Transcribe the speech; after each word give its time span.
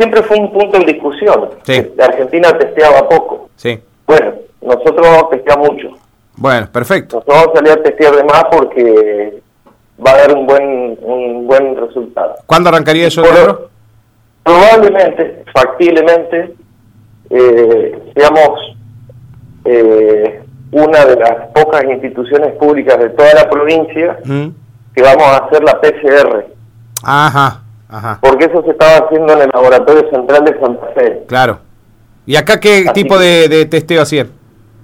siempre 0.00 0.22
fue 0.22 0.38
un 0.38 0.50
punto 0.52 0.78
en 0.78 0.86
discusión. 0.86 1.50
Sí. 1.62 1.92
La 1.96 2.06
Argentina 2.06 2.56
testeaba 2.56 3.06
poco. 3.06 3.50
Sí. 3.56 3.78
Bueno, 4.06 4.32
nosotros 4.62 4.96
vamos 5.00 5.24
a 5.24 5.28
testear 5.30 5.58
mucho. 5.58 5.88
Bueno, 6.36 6.66
perfecto. 6.72 7.16
Nosotros 7.16 7.36
vamos 7.36 7.54
a 7.54 7.58
salir 7.58 7.72
a 7.72 7.82
testear 7.82 8.16
de 8.16 8.24
más 8.24 8.44
porque 8.50 9.42
va 10.04 10.12
a 10.12 10.16
dar 10.18 10.34
un 10.34 10.46
buen 10.46 10.98
un 11.02 11.46
buen 11.46 11.76
resultado. 11.76 12.36
¿Cuándo 12.46 12.70
arrancaría 12.70 13.06
eso, 13.08 13.22
Por- 13.22 13.68
probablemente, 14.42 15.44
factiblemente, 15.52 16.54
eh, 17.28 18.12
seamos 18.16 18.76
eh, 19.66 20.42
una 20.72 21.04
de 21.04 21.16
las 21.16 21.48
pocas 21.54 21.84
instituciones 21.84 22.52
públicas 22.56 22.98
de 22.98 23.10
toda 23.10 23.34
la 23.34 23.50
provincia 23.50 24.18
Mm. 24.24 24.48
que 24.94 25.02
vamos 25.02 25.24
a 25.24 25.36
hacer 25.44 25.62
la 25.62 25.78
PCR, 25.80 26.46
Ajá, 27.02 27.59
ajá, 27.90 28.18
porque 28.22 28.44
eso 28.46 28.62
se 28.62 28.70
estaba 28.70 29.06
haciendo 29.06 29.32
en 29.34 29.42
el 29.42 29.50
Laboratorio 29.52 30.08
Central 30.10 30.44
de 30.44 30.60
Santa 30.60 30.86
Fe. 30.94 31.22
claro. 31.26 31.58
¿Y 32.26 32.36
acá 32.36 32.60
qué 32.60 32.84
Así 32.88 33.02
tipo 33.02 33.18
de, 33.18 33.48
de 33.48 33.66
testeo 33.66 34.02
hacían? 34.02 34.30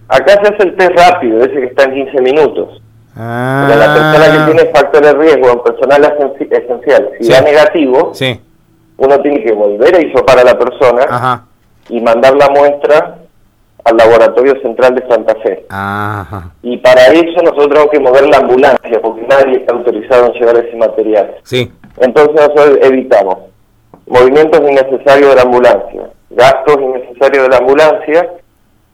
Acá 0.09 0.33
se 0.43 0.55
hace 0.55 0.63
el 0.69 0.77
test 0.77 0.93
rápido, 0.99 1.39
ese 1.41 1.53
que 1.53 1.65
está 1.67 1.85
en 1.85 1.95
15 1.95 2.21
minutos. 2.23 2.83
Ah, 3.17 3.67
Pero 3.69 3.79
la 3.81 3.95
persona 3.95 4.47
que 4.47 4.53
tiene 4.53 4.71
factor 4.73 5.03
de 5.05 5.13
riesgo 5.15 5.51
en 5.53 5.63
personal 5.63 6.03
esenci- 6.03 6.49
esencial, 6.51 7.11
si 7.19 7.25
Sí. 7.25 7.33
da 7.33 7.41
negativo, 7.43 8.15
Sí, 8.15 8.41
uno 8.99 9.19
tiene 9.21 9.43
que 9.45 9.53
volver 9.53 9.95
a 9.97 10.01
hisopar 10.01 10.39
a 10.39 10.45
la 10.45 10.59
persona 10.59 11.05
ajá, 11.09 11.45
y 11.89 12.01
mandar 12.01 12.35
la 12.37 12.49
muestra 12.51 13.19
al 13.87 13.97
Laboratorio 13.97 14.61
Central 14.63 14.95
de 14.97 15.07
Santa 15.09 15.35
Fe. 15.43 15.65
ajá. 15.69 16.51
Y 16.63 16.77
para 16.79 17.07
eso 17.07 17.41
nosotros 17.43 17.69
tenemos 17.69 17.91
que 17.91 18.01
mover 18.01 18.29
la 18.29 18.39
ambulancia, 18.39 19.01
porque 19.01 19.23
nadie 19.29 19.59
está 19.59 19.75
autorizado 19.75 20.27
en 20.27 20.33
llevar 20.33 20.57
ese 20.57 20.77
material. 20.77 21.35
Sí, 21.45 21.71
Entonces 21.99 22.35
nosotros 22.35 22.79
evitamos 22.83 23.37
movimientos 24.07 24.61
innecesarios 24.61 25.31
de 25.31 25.37
la 25.37 25.43
ambulancia, 25.43 26.03
gastos 26.31 26.77
innecesarios 26.81 27.45
de 27.45 27.49
la 27.49 27.57
ambulancia 27.59 28.31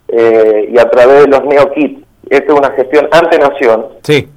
eh, 0.08 0.68
y 0.72 0.78
a 0.78 0.88
través 0.90 1.22
de 1.22 1.28
los 1.28 1.44
neokits. 1.44 2.02
Esta 2.30 2.52
es 2.52 2.58
una 2.58 2.70
gestión 2.72 3.08
ante 3.12 3.38
nación. 3.38 3.86
sí, 4.02 4.28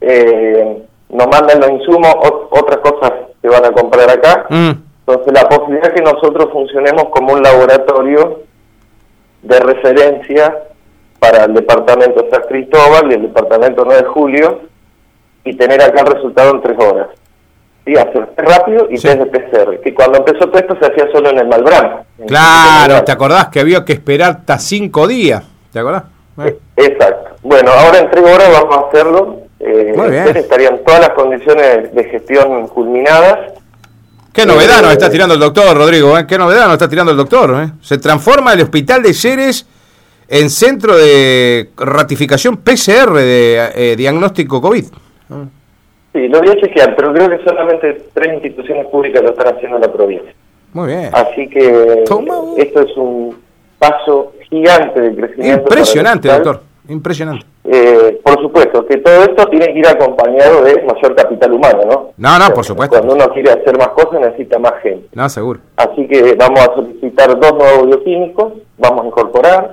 Eh, 0.00 0.82
nos 1.08 1.26
mandan 1.28 1.60
los 1.60 1.70
insumos, 1.70 2.12
ot- 2.16 2.48
otras 2.50 2.78
cosas 2.78 3.12
se 3.40 3.48
van 3.48 3.64
a 3.64 3.70
comprar 3.70 4.10
acá. 4.10 4.44
Mm, 4.50 4.72
Entonces 5.06 5.32
la 5.32 5.48
posibilidad 5.48 5.94
que 5.94 6.02
nosotros 6.02 6.48
funcionemos 6.52 7.04
como 7.10 7.32
un 7.34 7.42
laboratorio 7.42 8.40
de 9.46 9.60
referencia 9.60 10.54
para 11.18 11.44
el 11.44 11.54
departamento 11.54 12.26
San 12.30 12.42
Cristóbal 12.48 13.10
y 13.10 13.14
el 13.14 13.22
departamento 13.22 13.82
9 13.84 14.02
de 14.02 14.08
Julio 14.08 14.60
y 15.44 15.56
tener 15.56 15.80
acá 15.80 16.00
el 16.00 16.06
resultado 16.14 16.50
en 16.52 16.62
tres 16.62 16.76
horas. 16.78 17.08
Sí, 17.84 17.96
hacer 17.96 18.28
rápido 18.36 18.88
y 18.90 18.96
Sí. 18.96 19.06
test 19.06 19.20
de 19.20 19.26
PCR, 19.26 19.80
que 19.80 19.94
cuando 19.94 20.18
empezó 20.18 20.48
todo 20.48 20.58
esto 20.58 20.76
se 20.80 20.86
hacía 20.92 21.06
solo 21.12 21.30
en 21.30 21.38
el 21.38 21.46
Malbrán. 21.46 22.02
claro, 22.26 23.04
¿te 23.04 23.12
acordás 23.12 23.48
que 23.48 23.60
había 23.60 23.84
que 23.84 23.92
esperar 23.92 24.30
hasta 24.40 24.58
cinco 24.58 25.06
días? 25.06 25.44
¿Te 25.72 25.78
acordás? 25.78 26.04
Eh, 26.44 26.58
Exacto. 26.76 27.36
Bueno, 27.42 27.70
ahora 27.70 28.00
en 28.00 28.10
tres 28.10 28.24
horas 28.24 28.50
vamos 28.52 28.76
a 28.76 28.88
hacerlo. 28.88 29.36
Eh, 29.60 29.94
estarían 30.34 30.78
todas 30.84 31.00
las 31.00 31.10
condiciones 31.10 31.94
de 31.94 32.04
gestión 32.04 32.66
culminadas. 32.68 33.52
Qué 34.36 34.44
novedad 34.44 34.82
nos 34.82 34.92
está 34.92 35.08
tirando 35.08 35.32
el 35.32 35.40
doctor, 35.40 35.74
Rodrigo, 35.74 36.18
¿eh? 36.18 36.26
Qué 36.28 36.36
novedad 36.36 36.64
nos 36.64 36.74
está 36.74 36.90
tirando 36.90 37.10
el 37.10 37.16
doctor, 37.16 37.56
¿eh? 37.58 37.70
Se 37.80 37.96
transforma 37.96 38.52
el 38.52 38.60
hospital 38.60 39.02
de 39.02 39.14
Ceres 39.14 39.66
en 40.28 40.50
centro 40.50 40.94
de 40.94 41.70
ratificación 41.74 42.58
PCR 42.58 43.14
de 43.14 43.70
eh, 43.74 43.96
diagnóstico 43.96 44.60
COVID. 44.60 44.84
Sí, 46.12 46.28
lo 46.28 46.40
voy 46.40 46.50
a 46.50 46.60
chequear, 46.60 46.94
pero 46.96 47.14
creo 47.14 47.30
que 47.30 47.42
solamente 47.44 48.08
tres 48.12 48.34
instituciones 48.34 48.86
públicas 48.88 49.22
lo 49.22 49.30
están 49.30 49.54
haciendo 49.54 49.76
en 49.76 49.82
la 49.82 49.90
provincia. 49.90 50.34
Muy 50.74 50.88
bien. 50.88 51.08
Así 51.14 51.48
que 51.48 52.04
Toma 52.06 52.34
esto 52.58 52.82
es 52.82 52.94
un 52.98 53.38
paso 53.78 54.34
gigante 54.50 55.00
de 55.00 55.16
crecimiento. 55.16 55.62
Impresionante, 55.62 56.28
doctor. 56.28 56.62
Impresionante. 56.88 57.46
Eh, 57.68 58.20
por 58.22 58.40
supuesto, 58.40 58.86
que 58.86 58.98
todo 58.98 59.24
esto 59.24 59.44
tiene 59.48 59.66
que 59.72 59.80
ir 59.80 59.86
acompañado 59.88 60.62
de 60.62 60.82
mayor 60.84 61.16
capital 61.16 61.52
humano, 61.52 61.80
¿no? 61.84 62.10
No, 62.16 62.38
no, 62.38 62.54
por 62.54 62.64
supuesto. 62.64 62.96
Cuando 62.96 63.14
uno 63.14 63.28
quiere 63.34 63.50
hacer 63.50 63.76
más 63.76 63.88
cosas 63.88 64.20
necesita 64.20 64.58
más 64.60 64.74
gente. 64.82 65.08
No, 65.14 65.28
seguro. 65.28 65.58
Así 65.76 66.06
que 66.06 66.34
vamos 66.38 66.60
a 66.60 66.74
solicitar 66.76 67.38
dos 67.40 67.52
nuevos 67.54 67.86
bioquímicos, 67.88 68.52
vamos 68.78 69.04
a 69.04 69.06
incorporar, 69.08 69.70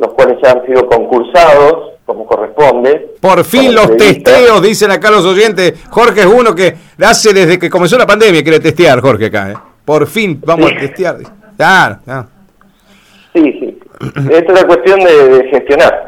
los 0.00 0.12
cuales 0.14 0.38
ya 0.42 0.52
han 0.52 0.66
sido 0.66 0.86
concursados, 0.88 1.92
como 2.04 2.26
corresponde. 2.26 3.14
Por 3.20 3.44
fin 3.44 3.74
los 3.74 3.90
entrevista. 3.90 4.32
testeos, 4.32 4.60
dicen 4.62 4.90
acá 4.90 5.10
los 5.10 5.24
oyentes. 5.24 5.74
Jorge 5.90 6.20
es 6.22 6.26
uno 6.26 6.52
que 6.54 6.74
hace 7.00 7.32
desde 7.32 7.58
que 7.60 7.70
comenzó 7.70 7.96
la 7.96 8.06
pandemia, 8.06 8.42
quiere 8.42 8.58
testear, 8.58 9.00
Jorge, 9.00 9.26
acá. 9.26 9.52
¿eh? 9.52 9.54
Por 9.84 10.06
fin 10.08 10.40
vamos 10.44 10.68
Sí. 10.70 10.74
a 10.76 10.80
testear. 10.80 11.16
Claro, 11.56 11.98
claro. 12.04 12.26
Sí, 13.32 13.52
sí. 13.60 13.78
Esto 14.30 14.52
es 14.52 14.60
una 14.60 14.66
cuestión 14.66 14.98
de, 15.00 15.28
de 15.28 15.44
gestionar. 15.50 16.03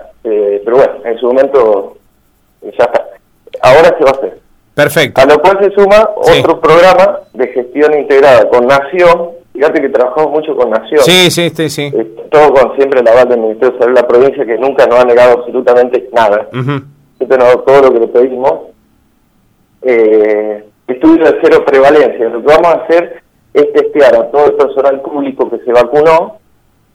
Pero 0.66 0.78
bueno, 0.78 0.92
en 1.04 1.16
su 1.18 1.26
momento 1.26 1.96
ya 2.60 2.70
está. 2.84 3.04
Ahora 3.62 3.96
se 3.96 4.04
va 4.04 4.10
a 4.10 4.14
hacer. 4.18 4.38
Perfecto. 4.74 5.20
A 5.20 5.24
lo 5.24 5.38
cual 5.40 5.58
se 5.62 5.70
suma 5.70 6.10
Sí. 6.22 6.40
otro 6.40 6.60
programa 6.60 7.20
de 7.34 7.46
gestión 7.48 7.94
integrada 7.96 8.48
con 8.48 8.66
Nación. 8.66 9.30
Fíjate 9.52 9.80
que 9.80 9.88
trabajamos 9.90 10.32
mucho 10.32 10.56
con 10.56 10.70
Nación. 10.70 11.00
Sí, 11.04 11.30
sí, 11.30 11.50
sí, 11.50 11.70
sí. 11.70 11.82
Eh, 11.94 12.16
todo 12.32 12.52
con 12.52 12.74
siempre 12.74 12.98
el 13.00 13.06
aval 13.08 13.28
del 13.28 13.38
Ministerio 13.38 13.74
de 13.74 13.78
Salud 13.78 13.94
de 13.94 14.00
la 14.02 14.08
provincia, 14.08 14.44
que 14.44 14.58
nunca 14.58 14.86
nos 14.88 14.98
ha 14.98 15.04
negado 15.04 15.38
absolutamente 15.38 16.10
nada. 16.12 16.48
Nos 16.52 17.30
ha 17.30 17.36
dado 17.36 17.60
todo 17.60 17.82
lo 17.82 17.92
que 17.92 18.00
le 18.00 18.08
pedimos. 18.08 18.52
Eh, 19.82 20.64
estudio 20.88 21.24
de 21.26 21.38
cero 21.42 21.64
prevalencia. 21.64 22.28
Lo 22.28 22.40
que 22.40 22.46
vamos 22.46 22.66
a 22.66 22.82
hacer 22.84 23.22
es 23.54 23.72
testear 23.72 24.16
a 24.16 24.30
todo 24.32 24.46
el 24.46 24.54
personal 24.54 25.00
público 25.00 25.48
que 25.48 25.58
se 25.58 25.72
vacunó 25.72 26.38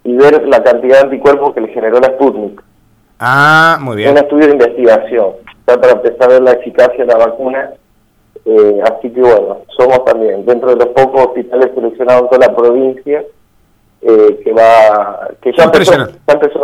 y 0.04 0.14
ver 0.18 0.46
la 0.48 0.62
cantidad 0.62 0.98
de 1.00 1.04
anticuerpos 1.06 1.54
que 1.54 1.62
le 1.62 1.70
generó 1.70 2.00
la 2.02 2.10
Sputnik. 2.10 2.62
Ah, 3.24 3.78
muy 3.80 3.98
bien. 3.98 4.12
un 4.12 4.18
estudio 4.18 4.48
de 4.48 4.54
investigación, 4.54 5.28
está 5.60 5.80
para 5.80 5.94
empezar 5.94 6.24
a 6.24 6.28
ver 6.34 6.42
la 6.42 6.52
eficacia 6.54 7.06
de 7.06 7.06
la 7.06 7.18
vacuna. 7.18 7.70
Eh, 8.44 8.80
así 8.84 9.12
que 9.12 9.22
bueno, 9.22 9.60
somos 9.78 10.04
también 10.06 10.44
dentro 10.46 10.70
de 10.72 10.78
los 10.84 10.88
pocos 10.96 11.28
hospitales 11.28 11.70
seleccionados 11.76 12.24
en 12.24 12.30
toda 12.30 12.48
la 12.48 12.56
provincia 12.56 13.24
eh, 14.02 14.42
que 14.44 14.52
va 14.52 15.30
que 15.42 15.52
ya 15.56 15.66
empezó, 15.66 15.92
ya 15.94 16.10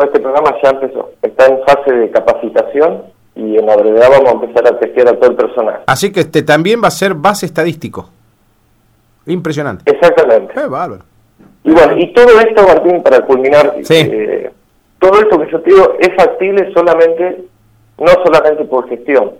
este 0.05 0.19
programa, 0.19 0.55
ya 0.63 0.69
empezó. 0.71 1.11
Está 1.21 1.45
en 1.45 1.59
fase 1.67 1.91
de 1.93 2.09
capacitación 2.09 3.03
y 3.35 3.57
en 3.59 3.65
la 3.67 3.75
brevedad 3.77 4.09
vamos 4.09 4.29
a 4.29 4.45
empezar 4.45 4.73
a 4.73 4.79
testear 4.79 5.09
a 5.09 5.19
todo 5.19 5.29
el 5.29 5.35
personal. 5.35 5.81
Así 5.85 6.11
que 6.11 6.21
este 6.21 6.41
también 6.41 6.81
va 6.83 6.87
a 6.87 6.91
ser 6.91 7.13
base 7.13 7.45
estadístico. 7.45 8.09
Impresionante. 9.27 9.91
Exactamente. 9.91 10.59
Eh, 10.59 10.65
bárbaro. 10.67 11.03
Y 11.63 11.71
bueno, 11.71 11.95
y 11.97 12.11
todo 12.13 12.39
esto, 12.39 12.63
Martín, 12.65 13.03
para 13.03 13.21
culminar, 13.25 13.75
Sí. 13.83 13.93
eh, 14.11 14.51
todo 14.99 15.19
esto 15.21 15.39
que 15.39 15.51
yo 15.51 15.61
te 15.61 15.69
digo 15.71 15.93
es 15.99 16.09
factible 16.15 16.71
solamente, 16.73 17.43
no 17.97 18.07
solamente 18.25 18.63
por 18.65 18.87
gestión, 18.89 19.31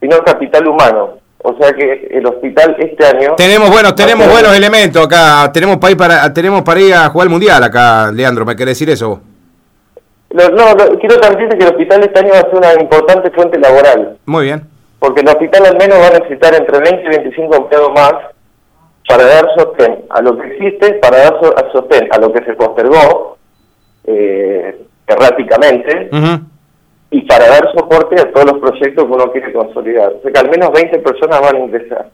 sino 0.00 0.18
capital 0.18 0.66
humano. 0.68 1.18
O 1.46 1.54
sea 1.60 1.72
que 1.74 2.08
el 2.10 2.24
hospital 2.26 2.74
este 2.78 3.04
año... 3.06 3.34
Tenemos 3.36 3.70
bueno, 3.70 3.94
tenemos 3.94 4.26
buenos 4.30 4.56
elementos 4.56 5.04
acá. 5.04 5.50
Tenemos 5.52 5.76
para 5.76 5.90
ir 5.90 5.96
para, 5.98 6.32
tenemos 6.32 6.62
para 6.62 6.80
ir 6.80 6.94
a 6.94 7.08
jugar 7.10 7.26
el 7.26 7.30
mundial 7.32 7.62
acá, 7.62 8.10
Leandro. 8.12 8.46
¿Me 8.46 8.56
querés 8.56 8.78
decir 8.78 8.88
eso 8.90 9.20
no, 10.30 10.48
lo- 10.48 10.98
quiero 10.98 11.20
transmitirte 11.20 11.56
que 11.58 11.64
el 11.64 11.70
hospital 11.70 12.02
este 12.02 12.18
año 12.18 12.32
va 12.32 12.38
a 12.40 12.50
ser 12.50 12.54
una 12.56 12.72
importante 12.82 13.30
fuente 13.30 13.56
laboral, 13.58 14.16
Muy 14.26 14.46
bien. 14.46 14.66
porque 14.98 15.20
el 15.20 15.28
hospital 15.28 15.66
al 15.66 15.76
menos 15.78 15.98
va 15.98 16.08
a 16.08 16.18
necesitar 16.18 16.54
entre 16.54 16.78
20 16.80 17.02
y 17.04 17.08
25 17.18 17.54
empleados 17.56 17.92
más 17.94 18.12
para 19.08 19.24
dar 19.26 19.46
sostén 19.56 20.04
a 20.10 20.20
lo 20.22 20.36
que 20.36 20.48
existe, 20.48 20.94
para 20.94 21.18
dar 21.18 21.38
sostén 21.72 22.08
a 22.10 22.18
lo 22.18 22.32
que 22.32 22.44
se 22.44 22.54
postergó 22.54 23.36
eh, 24.06 24.80
erráticamente, 25.06 26.10
y 27.10 27.20
para 27.22 27.48
dar 27.48 27.70
soporte 27.76 28.20
a 28.20 28.30
todos 28.32 28.46
los 28.52 28.58
proyectos 28.60 29.04
que 29.04 29.10
uno 29.12 29.30
quiere 29.30 29.52
consolidar. 29.52 30.12
O 30.14 30.22
sea 30.22 30.32
que 30.32 30.38
al 30.40 30.50
menos 30.50 30.72
20 30.72 30.98
personas 30.98 31.40
van 31.40 31.56
a 31.56 31.58
ingresar. 31.60 32.10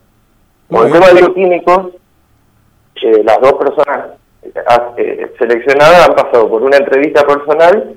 Con 0.69 0.87
el 0.87 0.93
tema 0.93 1.09
de 1.09 1.15
bioquímicos, 1.15 1.87
eh, 3.03 3.23
las 3.25 3.41
dos 3.41 3.55
personas 3.55 4.09
eh, 4.43 4.53
eh, 4.99 5.33
seleccionadas 5.39 6.09
han 6.09 6.15
pasado 6.15 6.49
por 6.51 6.63
una 6.63 6.77
entrevista 6.77 7.27
personal 7.27 7.95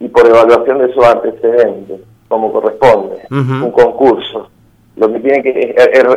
y 0.00 0.08
por 0.08 0.26
evaluación 0.26 0.78
de 0.78 0.92
sus 0.92 1.04
antecedentes, 1.04 2.00
como 2.28 2.52
corresponde, 2.52 3.18
un 3.30 3.70
concurso. 3.70 4.50
Lo 4.96 5.10
que 5.12 5.20
tiene 5.20 5.42
que 5.42 5.74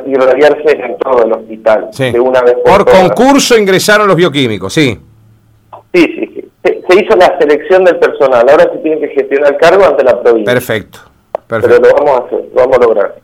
irradiarse 0.08 0.72
en 0.72 0.98
todo 0.98 1.24
el 1.26 1.32
hospital, 1.32 1.90
Sí. 1.92 2.12
de 2.12 2.20
una 2.20 2.42
vez 2.42 2.56
Por 2.66 2.84
todas. 2.84 3.02
concurso 3.14 3.58
ingresaron 3.58 4.08
los 4.08 4.16
bioquímicos. 4.16 4.74
Sí, 4.74 5.00
sí, 5.94 6.02
sí. 6.16 6.33
Se, 6.64 6.82
se 6.88 7.04
hizo 7.04 7.16
la 7.16 7.38
selección 7.40 7.84
del 7.84 7.98
personal, 7.98 8.48
ahora 8.50 8.70
se 8.72 8.80
tiene 8.80 9.00
que 9.02 9.10
gestionar 9.10 9.54
el 9.54 9.60
cargo 9.60 9.86
ante 9.86 10.04
la 10.04 10.22
provincia. 10.22 10.54
Perfecto. 10.54 11.00
Pero 11.48 11.62
Perfecto. 11.62 11.90
lo 11.90 11.96
vamos 11.96 12.22
a 12.22 12.26
hacer, 12.26 12.40
lo 12.54 12.62
vamos 12.62 12.78
a 12.78 12.82
lograr. 12.82 13.16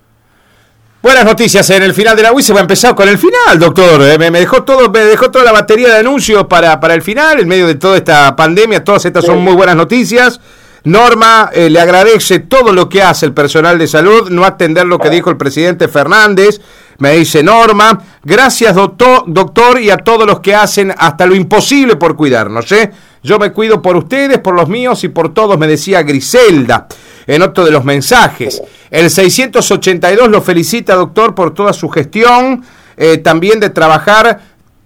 Buenas 1.01 1.23
noticias 1.23 1.69
en 1.69 1.81
el 1.81 1.93
final 1.93 2.17
de 2.17 2.23
la 2.23 2.33
UIS. 2.33 2.47
Se 2.47 2.53
va 2.53 2.59
a 2.59 2.63
empezar 2.63 2.93
con 2.93 3.07
el 3.07 3.17
final, 3.17 3.57
doctor. 3.57 4.01
Eh, 4.01 4.17
Me, 4.19 4.29
dejó 4.31 4.63
todo, 4.63 4.89
me 4.89 4.99
dejó 4.99 5.31
toda 5.31 5.45
la 5.45 5.53
batería 5.53 5.87
de 5.87 5.99
anuncios 5.99 6.45
para, 6.47 6.77
para 6.81 6.93
el 6.93 7.01
final, 7.01 7.39
en 7.39 7.47
medio 7.47 7.67
de 7.67 7.75
toda 7.75 7.95
esta 7.95 8.35
pandemia. 8.35 8.83
Todas 8.83 9.05
estas 9.05 9.23
son 9.23 9.39
muy 9.39 9.53
buenas 9.53 9.77
noticias. 9.77 10.41
Norma 10.83 11.51
eh, 11.53 11.69
le 11.69 11.79
agradece 11.79 12.39
todo 12.39 12.73
lo 12.73 12.89
que 12.89 13.01
hace 13.01 13.25
el 13.25 13.33
personal 13.33 13.77
de 13.77 13.87
salud, 13.87 14.29
no 14.29 14.43
atender 14.43 14.85
lo 14.85 14.99
que 14.99 15.09
dijo 15.09 15.29
el 15.29 15.37
presidente 15.37 15.87
Fernández. 15.87 16.59
Me 16.97 17.13
dice 17.13 17.43
Norma, 17.43 18.01
gracias 18.23 18.75
doctor, 18.75 19.23
doctor 19.27 19.79
y 19.79 19.89
a 19.89 19.97
todos 19.97 20.25
los 20.25 20.41
que 20.41 20.53
hacen 20.53 20.93
hasta 20.97 21.25
lo 21.25 21.35
imposible 21.35 21.95
por 21.95 22.15
cuidarnos. 22.17 22.69
¿eh? 22.73 22.91
Yo 23.21 23.37
me 23.37 23.51
cuido 23.51 23.81
por 23.81 23.97
ustedes, 23.97 24.39
por 24.39 24.55
los 24.55 24.69
míos 24.69 25.03
y 25.03 25.09
por 25.09 25.33
todos, 25.33 25.57
me 25.57 25.67
decía 25.67 26.03
Griselda 26.03 26.87
en 27.27 27.41
otro 27.41 27.65
de 27.65 27.71
los 27.71 27.83
mensajes. 27.83 28.61
El 28.89 29.09
682 29.09 30.29
lo 30.29 30.41
felicita, 30.41 30.95
doctor, 30.95 31.35
por 31.35 31.53
toda 31.53 31.73
su 31.73 31.89
gestión, 31.89 32.63
eh, 32.97 33.17
también 33.17 33.59
de 33.59 33.69
trabajar 33.69 34.41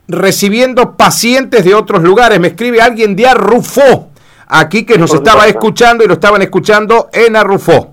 recibiendo 0.07 0.97
pacientes 0.97 1.63
de 1.63 1.73
otros 1.73 2.03
lugares. 2.03 2.39
Me 2.39 2.49
escribe 2.49 2.81
alguien 2.81 3.15
de 3.15 3.27
Arrufó, 3.27 4.09
aquí 4.47 4.85
que 4.85 4.97
nos 4.97 5.13
estaba 5.13 5.47
escuchando 5.47 6.03
y 6.03 6.07
lo 6.07 6.15
estaban 6.15 6.41
escuchando 6.41 7.09
en 7.13 7.35
Arrufó. 7.35 7.92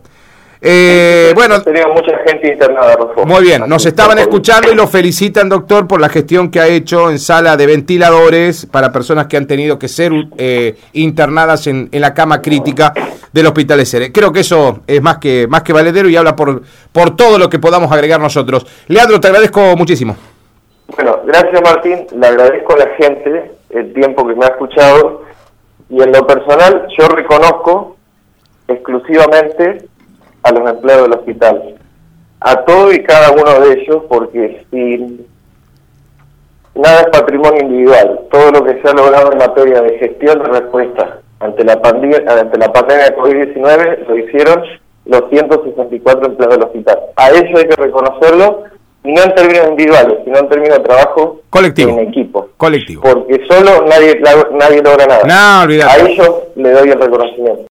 Eh, 0.62 1.32
bueno, 1.34 1.62
tenía 1.62 1.86
mucha 1.88 2.18
gente 2.26 2.52
internada. 2.52 2.96
Muy 3.24 3.42
bien, 3.42 3.64
nos 3.66 3.86
estaban 3.86 4.18
escuchando 4.18 4.70
y 4.70 4.74
lo 4.74 4.86
felicitan, 4.86 5.48
doctor, 5.48 5.88
por 5.88 6.00
la 6.00 6.10
gestión 6.10 6.50
que 6.50 6.60
ha 6.60 6.66
hecho 6.66 7.10
en 7.10 7.18
sala 7.18 7.56
de 7.56 7.66
ventiladores 7.66 8.66
para 8.66 8.92
personas 8.92 9.26
que 9.26 9.38
han 9.38 9.46
tenido 9.46 9.78
que 9.78 9.88
ser 9.88 10.12
eh, 10.36 10.76
internadas 10.92 11.66
en, 11.66 11.88
la 11.92 12.12
cama 12.12 12.42
crítica 12.42 12.92
del 13.32 13.46
Hospital 13.46 13.80
SR. 13.80 14.12
Creo 14.12 14.32
que 14.32 14.40
eso 14.40 14.80
es 14.86 15.00
más 15.00 15.16
que, 15.16 15.46
más 15.48 15.62
que 15.62 15.72
valedero 15.72 16.08
y 16.10 16.16
habla 16.16 16.36
por, 16.36 16.62
por 16.92 17.16
todo 17.16 17.38
lo 17.38 17.48
que 17.48 17.58
podamos 17.58 17.90
agregar 17.90 18.20
nosotros. 18.20 18.66
Leandro, 18.88 19.18
te 19.18 19.28
agradezco 19.28 19.76
muchísimo. 19.76 20.16
Bueno, 20.94 21.20
gracias 21.24 21.62
Martín, 21.62 22.06
le 22.18 22.26
agradezco 22.26 22.74
a 22.74 22.78
la 22.78 22.88
gente 22.96 23.52
el 23.70 23.92
tiempo 23.94 24.26
que 24.26 24.34
me 24.34 24.44
ha 24.44 24.48
escuchado 24.48 25.22
y 25.88 26.02
en 26.02 26.12
lo 26.12 26.26
personal 26.26 26.86
yo 26.98 27.08
reconozco 27.08 27.96
exclusivamente 28.68 29.89
a 30.42 30.52
los 30.52 30.70
empleados 30.70 31.04
del 31.08 31.19
hospital, 31.19 31.75
a 32.40 32.56
todo 32.64 32.92
y 32.92 33.02
cada 33.02 33.31
uno 33.32 33.60
de 33.60 33.81
ellos, 33.81 34.02
porque 34.08 34.64
si 34.70 35.26
nada 36.75 37.00
es 37.00 37.06
patrimonio 37.08 37.62
individual, 37.62 38.20
todo 38.31 38.50
lo 38.50 38.64
que 38.64 38.81
se 38.81 38.88
ha 38.88 38.92
logrado 38.92 39.32
en 39.32 39.38
materia 39.38 39.82
de 39.82 39.98
gestión 39.98 40.42
de 40.42 40.48
respuesta 40.48 41.19
ante 41.40 41.64
la 41.64 41.81
pandemia, 41.81 42.22
ante 42.28 42.58
la 42.58 42.72
pandemia 42.72 43.04
de 43.06 43.16
COVID-19 43.16 44.06
lo 44.08 44.19
hicieron 44.19 44.62
los 45.06 45.22
164 45.31 46.26
empleados 46.26 46.56
del 46.56 46.66
hospital. 46.66 46.98
A 47.16 47.31
ellos 47.31 47.58
hay 47.60 47.69
que 47.69 47.76
reconocerlo 47.76 48.64
no 49.02 49.22
en 49.22 49.34
términos 49.34 49.69
individuales, 49.70 50.19
sino 50.25 50.38
en 50.38 50.48
términos 50.48 50.78
de 50.78 50.84
trabajo 50.84 51.40
colectivo. 51.48 51.90
en 51.92 52.08
equipo. 52.08 52.50
Colectivo. 52.56 53.02
Porque 53.02 53.40
solo 53.48 53.87
nadie, 53.87 54.20
nadie 54.52 54.82
logra 54.82 55.06
nada. 55.06 55.22
No, 55.66 55.72
A 55.88 55.96
ellos 55.96 56.31
le 56.54 56.70
doy 56.70 56.90
el 56.90 57.00
reconocimiento. 57.00 57.69